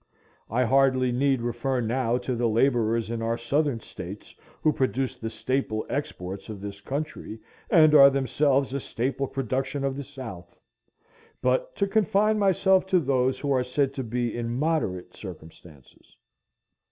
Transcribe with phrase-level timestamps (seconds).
[0.49, 5.29] I hardly need refer now to the laborers in our Southern States who produce the
[5.29, 7.39] staple exports of this country,
[7.69, 10.57] and are themselves a staple production of the South.
[11.39, 16.17] But to confine myself to those who are said to be in moderate circumstances.